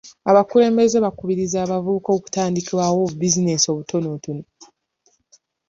Abakulembeze 0.29 0.97
bakubiriza 1.05 1.57
abavubuka 1.65 2.09
okutandikawo 2.17 2.95
bubizinensi 3.11 3.67
obutonotono. 3.73 4.43